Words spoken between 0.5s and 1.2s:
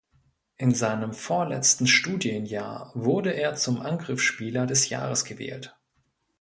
In seinem